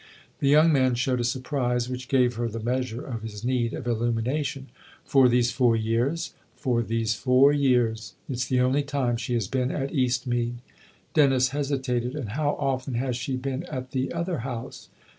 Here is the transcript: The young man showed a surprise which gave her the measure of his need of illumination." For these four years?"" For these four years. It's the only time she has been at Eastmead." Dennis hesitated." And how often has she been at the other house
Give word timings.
The 0.39 0.49
young 0.49 0.73
man 0.73 0.95
showed 0.95 1.19
a 1.19 1.23
surprise 1.23 1.87
which 1.87 2.07
gave 2.07 2.33
her 2.33 2.47
the 2.49 2.59
measure 2.59 3.05
of 3.05 3.21
his 3.21 3.45
need 3.45 3.75
of 3.75 3.85
illumination." 3.85 4.69
For 5.05 5.29
these 5.29 5.51
four 5.51 5.75
years?"" 5.75 6.33
For 6.55 6.81
these 6.81 7.13
four 7.13 7.53
years. 7.53 8.15
It's 8.27 8.47
the 8.47 8.61
only 8.61 8.81
time 8.81 9.15
she 9.15 9.35
has 9.35 9.47
been 9.47 9.69
at 9.69 9.91
Eastmead." 9.93 10.55
Dennis 11.13 11.49
hesitated." 11.49 12.15
And 12.15 12.29
how 12.29 12.55
often 12.59 12.95
has 12.95 13.15
she 13.15 13.35
been 13.37 13.61
at 13.65 13.91
the 13.91 14.11
other 14.11 14.39
house 14.39 14.89